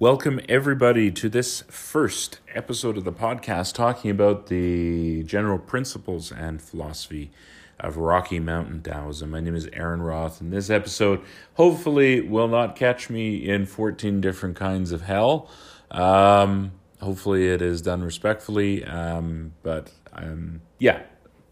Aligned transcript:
Welcome, 0.00 0.40
everybody, 0.48 1.10
to 1.10 1.28
this 1.28 1.62
first 1.62 2.38
episode 2.54 2.96
of 2.96 3.02
the 3.02 3.12
podcast 3.12 3.74
talking 3.74 4.12
about 4.12 4.46
the 4.46 5.24
general 5.24 5.58
principles 5.58 6.30
and 6.30 6.62
philosophy 6.62 7.32
of 7.80 7.96
Rocky 7.96 8.38
Mountain 8.38 8.82
Taoism. 8.82 9.28
My 9.28 9.40
name 9.40 9.56
is 9.56 9.66
Aaron 9.72 10.00
Roth, 10.00 10.40
and 10.40 10.52
this 10.52 10.70
episode 10.70 11.20
hopefully 11.54 12.20
will 12.20 12.46
not 12.46 12.76
catch 12.76 13.10
me 13.10 13.38
in 13.38 13.66
14 13.66 14.20
different 14.20 14.54
kinds 14.54 14.92
of 14.92 15.02
hell. 15.02 15.50
Um, 15.90 16.70
hopefully, 17.00 17.48
it 17.48 17.60
is 17.60 17.82
done 17.82 18.04
respectfully, 18.04 18.84
um, 18.84 19.54
but 19.64 19.90
um, 20.12 20.60
yeah, 20.78 21.02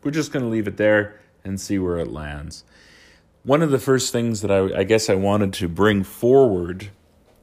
we're 0.04 0.12
just 0.12 0.30
going 0.30 0.44
to 0.44 0.48
leave 0.48 0.68
it 0.68 0.76
there 0.76 1.20
and 1.42 1.60
see 1.60 1.80
where 1.80 1.98
it 1.98 2.12
lands. 2.12 2.62
One 3.42 3.60
of 3.60 3.72
the 3.72 3.80
first 3.80 4.12
things 4.12 4.40
that 4.42 4.52
I, 4.52 4.78
I 4.78 4.84
guess 4.84 5.10
I 5.10 5.16
wanted 5.16 5.52
to 5.54 5.66
bring 5.66 6.04
forward 6.04 6.90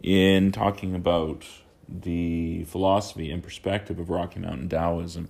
in 0.04 0.52
talking 0.52 0.94
about 0.94 1.46
the 1.88 2.66
philosophy 2.66 3.32
and 3.32 3.42
perspective 3.42 3.98
of 3.98 4.10
Rocky 4.10 4.40
Mountain 4.40 4.70
Taoism. 4.70 5.30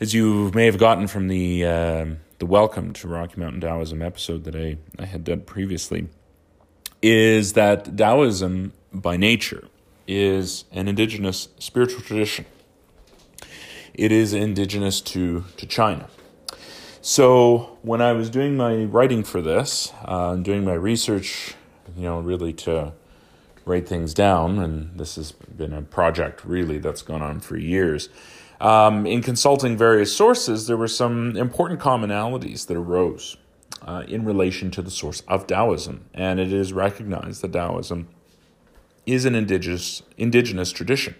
As 0.00 0.12
you 0.12 0.50
may 0.52 0.66
have 0.66 0.76
gotten 0.76 1.06
from 1.06 1.28
the 1.28 1.64
uh, 1.64 2.06
the 2.38 2.46
welcome 2.46 2.92
to 2.92 3.08
Rocky 3.08 3.40
Mountain 3.40 3.62
Taoism 3.62 4.02
episode 4.02 4.44
that 4.44 4.54
I, 4.54 4.76
I 4.98 5.06
had 5.06 5.24
done 5.24 5.40
previously, 5.40 6.08
is 7.00 7.54
that 7.54 7.96
Taoism 7.96 8.72
by 8.92 9.16
nature 9.16 9.68
is 10.06 10.64
an 10.72 10.88
indigenous 10.88 11.48
spiritual 11.58 12.02
tradition. 12.02 12.44
It 13.94 14.12
is 14.12 14.34
indigenous 14.34 15.00
to, 15.02 15.44
to 15.56 15.66
China. 15.66 16.08
So 17.00 17.78
when 17.82 18.02
I 18.02 18.12
was 18.12 18.28
doing 18.28 18.56
my 18.56 18.84
writing 18.84 19.22
for 19.22 19.40
this, 19.40 19.92
uh, 20.04 20.34
doing 20.36 20.64
my 20.64 20.74
research, 20.74 21.54
you 21.96 22.02
know, 22.02 22.20
really 22.20 22.52
to 22.52 22.92
write 23.66 23.86
things 23.86 24.14
down, 24.14 24.58
and 24.58 24.98
this 24.98 25.16
has 25.16 25.32
been 25.32 25.74
a 25.74 25.82
project 25.82 26.44
really 26.44 26.78
that's 26.78 27.02
gone 27.02 27.20
on 27.20 27.40
for 27.40 27.58
years. 27.58 28.08
Um, 28.60 29.04
in 29.06 29.20
consulting 29.20 29.76
various 29.76 30.16
sources, 30.16 30.66
there 30.66 30.78
were 30.78 30.88
some 30.88 31.36
important 31.36 31.80
commonalities 31.80 32.66
that 32.68 32.76
arose 32.76 33.36
uh, 33.82 34.04
in 34.08 34.24
relation 34.24 34.70
to 34.70 34.80
the 34.80 34.90
source 34.90 35.20
of 35.28 35.46
Taoism, 35.46 36.06
and 36.14 36.40
it 36.40 36.52
is 36.52 36.72
recognized 36.72 37.42
that 37.42 37.52
Taoism 37.52 38.08
is 39.04 39.24
an 39.24 39.34
indigenous 39.34 40.02
indigenous 40.16 40.72
tradition. 40.72 41.14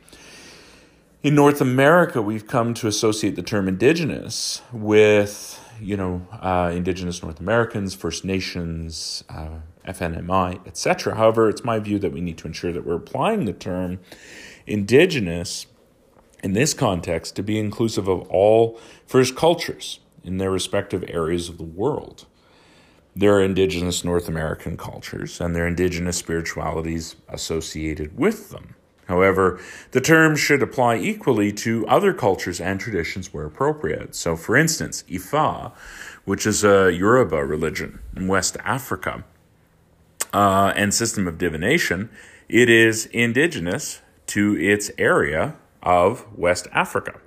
In 1.22 1.34
North 1.34 1.61
America, 1.61 2.22
we've 2.22 2.47
come 2.47 2.72
to 2.74 2.86
associate 2.86 3.34
the 3.34 3.42
term 3.42 3.67
indigenous 3.67 4.62
with, 4.72 5.61
you 5.80 5.96
know, 5.96 6.27
uh, 6.32 6.70
indigenous 6.74 7.22
North 7.22 7.41
Americans, 7.41 7.94
First 7.94 8.24
Nations, 8.24 9.24
uh, 9.28 9.60
FNMI, 9.86 10.66
etc. 10.66 11.14
However, 11.14 11.48
it's 11.48 11.64
my 11.64 11.78
view 11.78 11.98
that 11.98 12.12
we 12.12 12.20
need 12.20 12.38
to 12.38 12.46
ensure 12.46 12.72
that 12.72 12.84
we're 12.84 12.96
applying 12.96 13.44
the 13.44 13.52
term 13.52 14.00
indigenous 14.66 15.66
in 16.42 16.52
this 16.52 16.74
context 16.74 17.36
to 17.36 17.42
be 17.42 17.58
inclusive 17.58 18.08
of 18.08 18.28
all 18.28 18.78
first 19.06 19.36
cultures 19.36 20.00
in 20.24 20.38
their 20.38 20.50
respective 20.50 21.05
areas 21.08 21.48
of 21.48 21.58
the 21.58 21.64
world. 21.64 22.27
There 23.14 23.34
are 23.34 23.42
indigenous 23.42 24.05
North 24.05 24.28
American 24.28 24.77
cultures 24.77 25.40
and 25.40 25.55
their 25.55 25.66
indigenous 25.66 26.18
spiritualities 26.18 27.16
associated 27.28 28.18
with 28.18 28.50
them. 28.50 28.74
However, 29.06 29.60
the 29.92 30.00
term 30.00 30.36
should 30.36 30.62
apply 30.62 30.96
equally 30.96 31.52
to 31.52 31.86
other 31.86 32.12
cultures 32.12 32.60
and 32.60 32.80
traditions 32.80 33.32
where 33.32 33.44
appropriate. 33.46 34.14
So, 34.14 34.36
for 34.36 34.56
instance, 34.56 35.04
Ifa, 35.08 35.72
which 36.24 36.46
is 36.46 36.64
a 36.64 36.92
Yoruba 36.92 37.44
religion 37.44 38.00
in 38.16 38.27
West 38.27 38.56
Africa, 38.64 39.24
uh, 40.32 40.72
and 40.77 40.92
system 40.92 41.27
of 41.28 41.39
divination, 41.39 42.11
it 42.48 42.68
is 42.68 43.06
indigenous 43.06 44.02
to 44.27 44.56
its 44.58 44.90
area 44.98 45.56
of 45.83 46.27
West 46.36 46.66
Africa. 46.72 47.20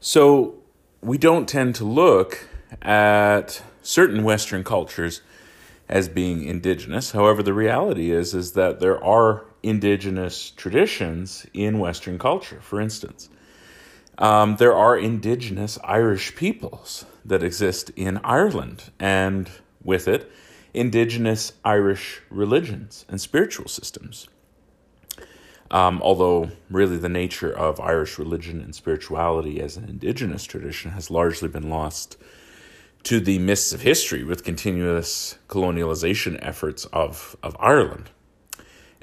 So 0.00 0.54
we 1.02 1.18
don't 1.18 1.48
tend 1.48 1.74
to 1.76 1.84
look 1.84 2.46
at 2.82 3.62
certain 3.88 4.22
Western 4.22 4.62
cultures 4.62 5.22
as 5.88 6.08
being 6.08 6.44
indigenous. 6.44 7.12
However, 7.12 7.42
the 7.42 7.54
reality 7.54 8.10
is 8.10 8.34
is 8.34 8.52
that 8.52 8.80
there 8.80 9.02
are 9.02 9.46
indigenous 9.62 10.50
traditions 10.50 11.46
in 11.54 11.78
Western 11.78 12.18
culture. 12.18 12.60
For 12.60 12.82
instance, 12.82 13.30
um, 14.18 14.56
there 14.56 14.74
are 14.74 14.98
indigenous 14.98 15.78
Irish 15.82 16.36
peoples 16.36 17.06
that 17.24 17.42
exist 17.42 17.90
in 17.96 18.20
Ireland, 18.22 18.90
and 19.00 19.50
with 19.82 20.06
it, 20.06 20.30
indigenous 20.74 21.54
Irish 21.64 22.20
religions 22.28 23.06
and 23.08 23.18
spiritual 23.18 23.68
systems. 23.68 24.28
Um, 25.70 26.02
although, 26.02 26.50
really, 26.70 26.98
the 26.98 27.08
nature 27.08 27.52
of 27.52 27.80
Irish 27.80 28.18
religion 28.18 28.60
and 28.60 28.74
spirituality 28.74 29.60
as 29.62 29.78
an 29.78 29.88
indigenous 29.88 30.44
tradition 30.44 30.90
has 30.90 31.10
largely 31.10 31.48
been 31.48 31.70
lost 31.70 32.18
to 33.08 33.20
the 33.20 33.38
mists 33.38 33.72
of 33.72 33.80
history 33.80 34.22
with 34.22 34.44
continuous 34.44 35.38
colonialization 35.48 36.38
efforts 36.42 36.84
of, 36.92 37.38
of 37.42 37.56
Ireland. 37.58 38.10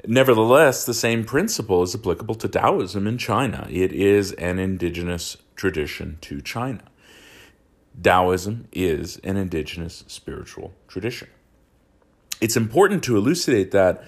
Nevertheless, 0.06 0.86
the 0.86 0.94
same 0.94 1.24
principle 1.24 1.82
is 1.82 1.92
applicable 1.92 2.36
to 2.36 2.46
Taoism 2.46 3.08
in 3.08 3.18
China. 3.18 3.66
It 3.68 3.90
is 3.90 4.30
an 4.34 4.60
indigenous 4.60 5.38
tradition 5.56 6.18
to 6.20 6.40
China. 6.40 6.84
Taoism 8.00 8.68
is 8.70 9.16
an 9.24 9.36
indigenous 9.36 10.04
spiritual 10.06 10.72
tradition. 10.86 11.26
It's 12.40 12.56
important 12.56 13.02
to 13.04 13.16
elucidate 13.16 13.72
that 13.72 14.04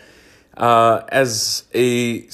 uh, 0.56 1.00
as 1.08 1.64
a 1.74 2.28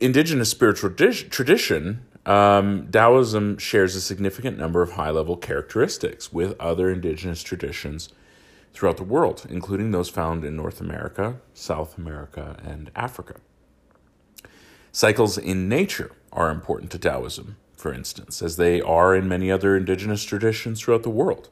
indigenous 0.00 0.48
spiritual 0.48 0.88
tradition, 0.88 2.06
um, 2.24 2.88
Taoism 2.90 3.58
shares 3.58 3.96
a 3.96 4.00
significant 4.00 4.58
number 4.58 4.82
of 4.82 4.92
high 4.92 5.10
level 5.10 5.36
characteristics 5.36 6.32
with 6.32 6.60
other 6.60 6.90
indigenous 6.90 7.42
traditions 7.42 8.10
throughout 8.72 8.96
the 8.96 9.02
world, 9.02 9.46
including 9.48 9.90
those 9.90 10.08
found 10.08 10.44
in 10.44 10.56
North 10.56 10.80
America, 10.80 11.40
South 11.52 11.98
America, 11.98 12.56
and 12.64 12.90
Africa. 12.94 13.34
Cycles 14.92 15.36
in 15.36 15.68
nature 15.68 16.12
are 16.32 16.50
important 16.50 16.90
to 16.92 16.98
Taoism, 16.98 17.56
for 17.76 17.92
instance, 17.92 18.40
as 18.40 18.56
they 18.56 18.80
are 18.80 19.14
in 19.14 19.28
many 19.28 19.50
other 19.50 19.76
indigenous 19.76 20.22
traditions 20.24 20.80
throughout 20.80 21.02
the 21.02 21.10
world. 21.10 21.48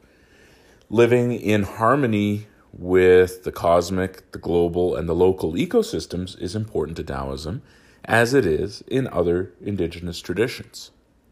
Living 0.89 1.31
in 1.33 1.63
harmony 1.63 2.47
with 2.71 3.43
the 3.43 3.51
cosmic, 3.51 4.31
the 4.31 4.37
global, 4.37 4.95
and 4.95 5.09
the 5.09 5.15
local 5.15 5.53
ecosystems 5.53 6.39
is 6.39 6.55
important 6.55 6.97
to 6.97 7.03
Taoism, 7.03 7.61
as 8.05 8.33
it 8.33 8.45
is 8.45 8.83
in 8.87 9.07
other 9.07 9.51
indigenous 9.61 10.19
traditions. 10.19 10.91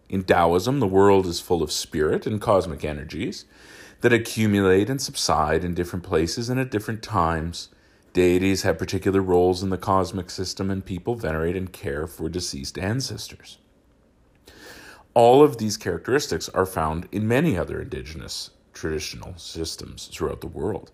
In 0.09 0.23
Taoism, 0.23 0.79
the 0.79 0.87
world 0.87 1.25
is 1.25 1.39
full 1.39 1.61
of 1.61 1.71
spirit 1.71 2.25
and 2.25 2.41
cosmic 2.41 2.83
energies, 2.83 3.45
that 4.01 4.13
accumulate 4.13 4.89
and 4.89 5.01
subside 5.01 5.63
in 5.63 5.73
different 5.73 6.03
places 6.03 6.49
and 6.49 6.59
at 6.59 6.71
different 6.71 7.03
times. 7.03 7.69
Deities 8.13 8.63
have 8.63 8.79
particular 8.79 9.21
roles 9.21 9.61
in 9.61 9.69
the 9.69 9.77
cosmic 9.77 10.29
system, 10.29 10.71
and 10.71 10.85
people 10.85 11.15
venerate 11.15 11.55
and 11.55 11.71
care 11.71 12.07
for 12.07 12.29
deceased 12.29 12.77
ancestors. 12.77 13.57
All 15.13 15.43
of 15.43 15.57
these 15.57 15.77
characteristics 15.77 16.49
are 16.49 16.65
found 16.65 17.07
in 17.11 17.27
many 17.27 17.57
other 17.57 17.81
indigenous 17.81 18.51
traditional 18.73 19.37
systems 19.37 20.07
throughout 20.07 20.41
the 20.41 20.47
world. 20.47 20.91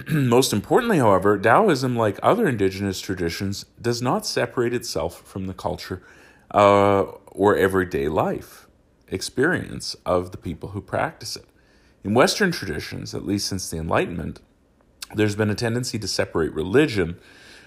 Most 0.10 0.52
importantly, 0.52 0.98
however, 0.98 1.38
Taoism, 1.38 1.96
like 1.96 2.18
other 2.22 2.48
indigenous 2.48 3.00
traditions, 3.00 3.66
does 3.80 4.02
not 4.02 4.26
separate 4.26 4.74
itself 4.74 5.22
from 5.22 5.46
the 5.46 5.54
culture 5.54 6.02
uh, 6.52 7.02
or 7.26 7.56
everyday 7.56 8.08
life 8.08 8.66
experience 9.08 9.94
of 10.04 10.32
the 10.32 10.38
people 10.38 10.70
who 10.70 10.80
practice 10.80 11.36
it. 11.36 11.44
In 12.02 12.14
Western 12.14 12.50
traditions, 12.50 13.14
at 13.14 13.24
least 13.26 13.46
since 13.46 13.70
the 13.70 13.76
Enlightenment, 13.76 14.40
there's 15.14 15.36
been 15.36 15.50
a 15.50 15.54
tendency 15.54 15.98
to 15.98 16.08
separate 16.08 16.52
religion 16.52 17.18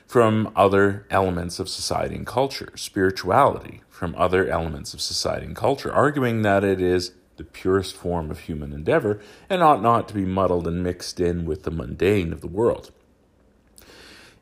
from 0.06 0.52
other 0.56 1.06
elements 1.10 1.60
of 1.60 1.70
society 1.70 2.16
and 2.16 2.26
culture, 2.26 2.72
spirituality 2.76 3.82
from 3.90 4.16
other 4.18 4.48
elements 4.48 4.94
of 4.94 5.02
society 5.02 5.46
and 5.46 5.56
culture, 5.56 5.92
arguing 5.92 6.42
that 6.42 6.64
it 6.64 6.82
is 6.82 7.12
the 7.38 7.44
purest 7.44 7.96
form 7.96 8.30
of 8.30 8.42
human 8.42 8.74
endeavor 8.74 9.20
and 9.50 9.64
ought 9.64 9.82
not 9.82 10.08
to 10.08 10.14
be 10.14 10.26
muddled 10.26 10.68
and 10.68 10.84
mixed 10.84 11.20
in 11.20 11.46
with 11.46 11.64
the 11.64 11.72
mundane 11.72 12.34
of 12.34 12.42
the 12.42 12.48
world. 12.48 12.92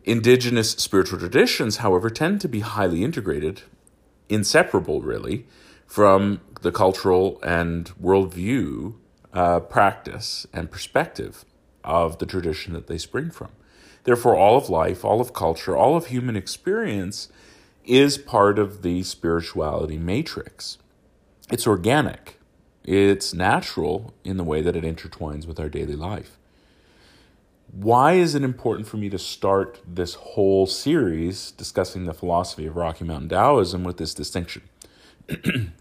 Indigenous 0.03 0.71
spiritual 0.71 1.19
traditions, 1.19 1.77
however, 1.77 2.09
tend 2.09 2.39
to 2.41 2.47
be 2.47 2.59
highly 2.59 3.03
integrated, 3.03 3.63
inseparable 4.29 5.01
really, 5.01 5.45
from 5.87 6.41
the 6.61 6.71
cultural 6.71 7.39
and 7.43 7.91
worldview 8.01 8.95
uh, 9.33 9.59
practice 9.59 10.47
and 10.53 10.71
perspective 10.71 11.45
of 11.83 12.19
the 12.19 12.25
tradition 12.25 12.73
that 12.73 12.87
they 12.87 12.97
spring 12.97 13.29
from. 13.29 13.49
Therefore, 14.03 14.35
all 14.35 14.57
of 14.57 14.69
life, 14.69 15.03
all 15.03 15.19
of 15.19 15.33
culture, 15.33 15.75
all 15.75 15.97
of 15.97 16.07
human 16.07 16.35
experience 16.35 17.29
is 17.83 18.17
part 18.17 18.59
of 18.59 18.81
the 18.81 19.03
spirituality 19.03 19.97
matrix. 19.97 20.77
It's 21.51 21.67
organic, 21.67 22.39
it's 22.85 23.33
natural 23.33 24.13
in 24.23 24.37
the 24.37 24.43
way 24.43 24.61
that 24.61 24.75
it 24.75 24.83
intertwines 24.83 25.47
with 25.47 25.59
our 25.59 25.69
daily 25.69 25.95
life. 25.95 26.37
why 27.71 28.13
is 28.13 28.35
it 28.35 28.43
important 28.43 28.87
for 28.87 28.97
me 28.97 29.09
to 29.09 29.17
start 29.17 29.81
this 29.85 30.13
whole 30.13 30.65
series 30.65 31.51
discussing 31.51 32.05
the 32.05 32.13
philosophy 32.13 32.65
of 32.65 32.75
Rocky 32.77 33.03
Mountain 33.03 33.29
Taoism 33.29 33.83
with 33.83 33.97
this 33.97 34.13
distinction? 34.13 34.61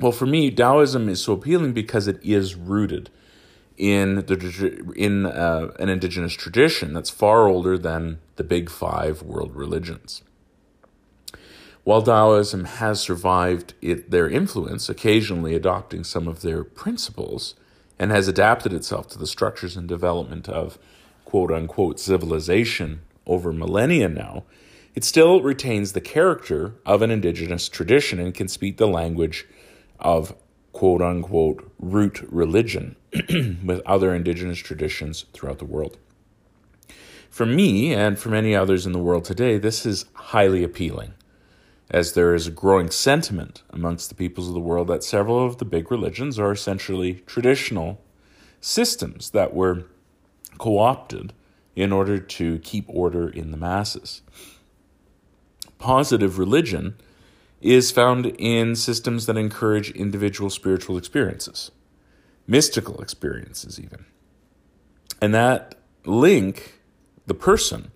well, 0.00 0.12
for 0.12 0.26
me, 0.26 0.50
Taoism 0.50 1.08
is 1.08 1.20
so 1.20 1.34
appealing 1.34 1.72
because 1.74 2.08
it 2.08 2.18
is 2.22 2.54
rooted 2.54 3.10
in 3.76 4.16
the 4.26 4.94
in 4.96 5.26
uh, 5.26 5.72
an 5.78 5.88
indigenous 5.88 6.32
tradition 6.34 6.94
that's 6.94 7.10
far 7.10 7.48
older 7.48 7.76
than 7.76 8.20
the 8.36 8.44
big 8.44 8.70
five 8.70 9.22
world 9.22 9.54
religions. 9.54 10.22
While 11.84 12.00
Taoism 12.00 12.64
has 12.64 13.00
survived 13.00 13.74
it, 13.82 14.10
their 14.10 14.28
influence, 14.28 14.88
occasionally 14.88 15.54
adopting 15.54 16.02
some 16.02 16.26
of 16.26 16.40
their 16.40 16.64
principles, 16.64 17.54
and 17.98 18.10
has 18.10 18.26
adapted 18.26 18.72
itself 18.72 19.06
to 19.08 19.18
the 19.18 19.26
structures 19.26 19.76
and 19.76 19.86
development 19.86 20.48
of 20.48 20.78
quote 21.26 21.52
unquote 21.52 22.00
civilization 22.00 23.02
over 23.26 23.52
millennia 23.52 24.08
now, 24.08 24.44
it 24.94 25.04
still 25.04 25.42
retains 25.42 25.92
the 25.92 26.00
character 26.00 26.74
of 26.86 27.02
an 27.02 27.10
indigenous 27.10 27.68
tradition 27.68 28.18
and 28.18 28.34
can 28.34 28.48
speak 28.48 28.78
the 28.78 28.88
language 28.88 29.46
of 29.98 30.34
quote 30.72 31.02
unquote 31.02 31.70
root 31.78 32.22
religion 32.30 32.96
with 33.64 33.82
other 33.84 34.14
indigenous 34.14 34.58
traditions 34.58 35.26
throughout 35.32 35.58
the 35.58 35.64
world. 35.64 35.98
For 37.28 37.44
me 37.44 37.92
and 37.92 38.18
for 38.18 38.30
many 38.30 38.54
others 38.54 38.86
in 38.86 38.92
the 38.92 38.98
world 38.98 39.24
today, 39.24 39.58
this 39.58 39.84
is 39.84 40.06
highly 40.14 40.62
appealing, 40.62 41.14
as 41.94 42.14
there 42.14 42.34
is 42.34 42.48
a 42.48 42.50
growing 42.50 42.90
sentiment 42.90 43.62
amongst 43.70 44.08
the 44.08 44.16
peoples 44.16 44.48
of 44.48 44.54
the 44.54 44.58
world 44.58 44.88
that 44.88 45.04
several 45.04 45.46
of 45.46 45.58
the 45.58 45.64
big 45.64 45.92
religions 45.92 46.40
are 46.40 46.50
essentially 46.50 47.22
traditional 47.24 48.02
systems 48.60 49.30
that 49.30 49.54
were 49.54 49.84
co 50.58 50.78
opted 50.78 51.32
in 51.76 51.92
order 51.92 52.18
to 52.18 52.58
keep 52.58 52.84
order 52.88 53.28
in 53.28 53.52
the 53.52 53.56
masses. 53.56 54.22
Positive 55.78 56.36
religion 56.36 56.96
is 57.60 57.92
found 57.92 58.26
in 58.40 58.74
systems 58.74 59.26
that 59.26 59.36
encourage 59.36 59.92
individual 59.92 60.50
spiritual 60.50 60.98
experiences, 60.98 61.70
mystical 62.44 63.00
experiences, 63.00 63.78
even. 63.78 64.04
And 65.22 65.32
that 65.32 65.76
link 66.04 66.80
the 67.26 67.34
person 67.34 67.92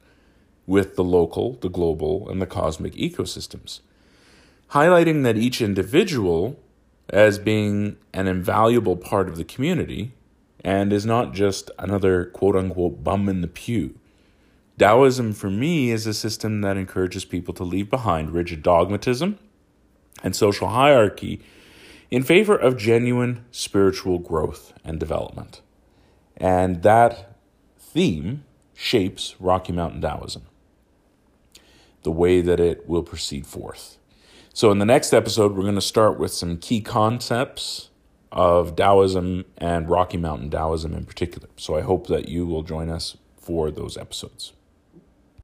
with 0.69 0.95
the 0.95 1.03
local, 1.03 1.55
the 1.55 1.69
global, 1.69 2.31
and 2.31 2.41
the 2.41 2.47
cosmic 2.47 2.93
ecosystems, 2.93 3.81
highlighting 4.73 5.23
that 5.25 5.37
each 5.37 5.61
individual, 5.61 6.59
as 7.09 7.39
being 7.39 7.97
an 8.13 8.27
invaluable 8.27 8.97
part 8.97 9.29
of 9.29 9.37
the 9.37 9.45
community, 9.45 10.13
and 10.65 10.93
is 10.93 11.07
not 11.07 11.33
just 11.33 11.71
another 11.79 12.27
quote 12.27 12.57
unquote 12.57 13.03
bum 13.03 13.29
in 13.29 13.41
the 13.41 13.49
pew. 13.49 13.99
Taoism, 14.79 15.33
for 15.33 15.51
me, 15.51 15.91
is 15.91 16.07
a 16.07 16.15
system 16.15 16.61
that 16.61 16.77
encourages 16.77 17.25
people 17.25 17.53
to 17.55 17.65
leave 17.65 17.91
behind 17.91 18.31
rigid 18.31 18.63
dogmatism 18.63 19.39
and 20.23 20.37
social 20.37 20.69
hierarchy 20.69 21.41
in 22.11 22.23
favor 22.23 22.57
of 22.57 22.77
genuine 22.77 23.45
spiritual 23.51 24.19
growth 24.19 24.73
and 24.85 25.01
development. 25.01 25.63
And 26.37 26.83
that 26.83 27.37
theme 27.79 28.45
shapes 28.75 29.35
Rocky 29.41 29.73
Mountain 29.73 30.01
Taoism, 30.01 30.43
the 32.05 32.13
way 32.13 32.41
that 32.41 32.61
it 32.61 32.89
will 32.89 33.03
proceed 33.03 33.47
forth. 33.47 33.99
So, 34.59 34.73
in 34.73 34.81
the 34.81 34.85
next 34.85 35.13
episode, 35.13 35.55
we're 35.55 35.63
going 35.63 35.77
to 35.77 35.81
start 35.81 36.19
with 36.19 36.33
some 36.33 36.57
key 36.57 36.81
concepts 36.81 37.91
of 38.33 38.75
Taoism 38.75 39.45
and 39.57 39.89
Rocky 39.89 40.17
Mountain 40.17 40.51
Taoism 40.51 40.95
in 40.95 41.05
particular. 41.05 41.49
So 41.57 41.77
I 41.77 41.83
hope 41.83 42.09
that 42.09 42.29
you 42.29 42.45
will 42.45 42.65
join 42.65 42.91
us 42.91 43.17
for 43.37 43.71
those 43.71 43.97
episodes. 43.97 44.55